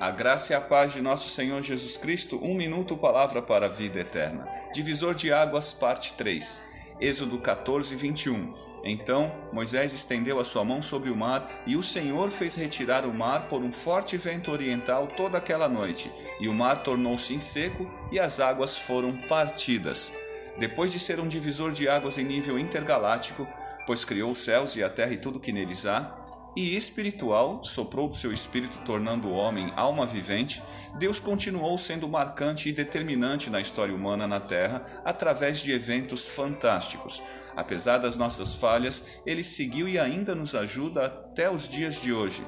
[0.00, 3.68] A graça e a paz de nosso Senhor Jesus Cristo, um minuto, palavra para a
[3.68, 4.48] vida eterna.
[4.72, 6.62] Divisor de águas, parte 3.
[6.98, 8.50] Êxodo 14, 21.
[8.82, 13.12] Então Moisés estendeu a sua mão sobre o mar, e o Senhor fez retirar o
[13.12, 16.10] mar por um forte vento oriental toda aquela noite,
[16.40, 20.14] e o mar tornou-se em seco, e as águas foram partidas.
[20.58, 23.46] Depois de ser um divisor de águas em nível intergaláctico,
[23.86, 28.08] pois criou os céus e a terra e tudo que neles há, e espiritual, soprou
[28.08, 30.62] do seu espírito, tornando o homem alma vivente,
[30.98, 37.22] Deus continuou sendo marcante e determinante na história humana na Terra através de eventos fantásticos.
[37.56, 42.42] Apesar das nossas falhas, ele seguiu e ainda nos ajuda até os dias de hoje.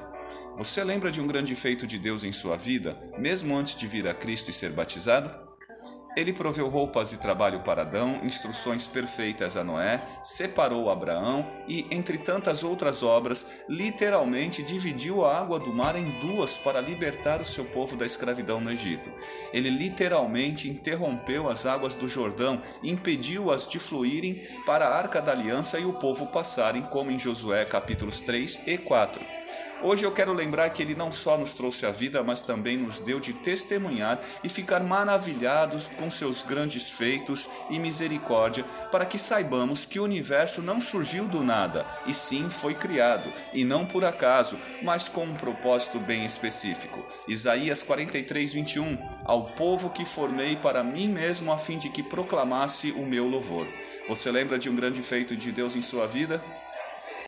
[0.56, 4.06] Você lembra de um grande feito de Deus em sua vida, mesmo antes de vir
[4.08, 5.51] a Cristo e ser batizado?
[6.14, 12.18] Ele proveu roupas e trabalho para Adão, instruções perfeitas a Noé, separou Abraão e, entre
[12.18, 17.64] tantas outras obras, literalmente dividiu a água do mar em duas para libertar o seu
[17.64, 19.10] povo da escravidão no Egito.
[19.54, 24.34] Ele literalmente interrompeu as águas do Jordão, impediu-as de fluírem
[24.66, 28.76] para a arca da aliança e o povo passarem, como em Josué capítulos 3 e
[28.76, 29.41] 4.
[29.82, 33.00] Hoje eu quero lembrar que Ele não só nos trouxe a vida, mas também nos
[33.00, 39.84] deu de testemunhar e ficar maravilhados com seus grandes feitos e misericórdia, para que saibamos
[39.84, 44.56] que o universo não surgiu do nada, e sim foi criado, e não por acaso,
[44.82, 47.04] mas com um propósito bem específico.
[47.26, 52.92] Isaías 43, 21 Ao povo que formei para mim mesmo, a fim de que proclamasse
[52.92, 53.66] o meu louvor.
[54.08, 56.40] Você lembra de um grande feito de Deus em sua vida?